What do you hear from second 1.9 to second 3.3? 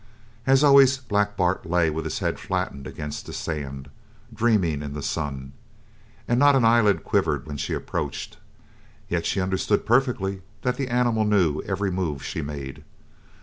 with his head flattened against